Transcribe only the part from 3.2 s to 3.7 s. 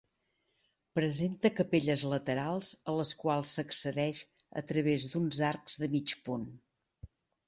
quals